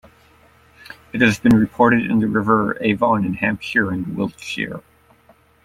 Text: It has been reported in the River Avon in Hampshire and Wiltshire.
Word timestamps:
It 1.13 1.21
has 1.21 1.39
been 1.39 1.55
reported 1.55 2.09
in 2.09 2.17
the 2.17 2.27
River 2.27 2.75
Avon 2.81 3.23
in 3.23 3.35
Hampshire 3.35 3.91
and 3.91 4.17
Wiltshire. 4.17 4.81